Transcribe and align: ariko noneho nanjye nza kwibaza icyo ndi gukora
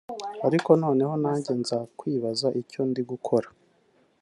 ariko 0.47 0.69
noneho 0.83 1.13
nanjye 1.23 1.51
nza 1.61 1.79
kwibaza 1.97 2.47
icyo 2.61 2.81
ndi 2.89 3.01
gukora 3.09 3.47